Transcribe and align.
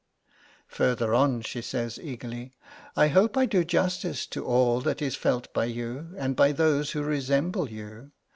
Further 0.69 1.13
on 1.13 1.41
she 1.41 1.61
says, 1.61 1.99
eagerly: 2.01 2.55
'I 2.95 3.09
hope 3.09 3.37
I 3.37 3.45
do 3.45 3.63
justice 3.63 4.25
to 4.25 4.43
all 4.43 4.81
that 4.81 4.99
is 4.99 5.15
felt 5.15 5.53
by 5.53 5.65
you, 5.65 6.15
and 6.17 6.35
by 6.35 6.53
those 6.53 6.93
who 6.93 7.03
resemble 7.03 7.69
you. 7.69 8.09